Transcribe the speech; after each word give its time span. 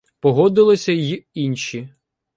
Погодилися 0.19 0.91
й 0.91 1.25
інші. 1.33 1.89